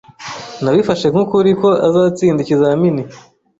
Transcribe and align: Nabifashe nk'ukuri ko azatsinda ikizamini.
Nabifashe 0.63 1.07
nk'ukuri 1.11 1.51
ko 1.61 1.69
azatsinda 1.87 2.39
ikizamini. 2.41 3.01